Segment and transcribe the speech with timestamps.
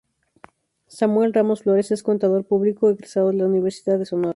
[0.87, 4.29] Samuel Ramos Flores es Contador Público egresado de la Universidad de Sonora.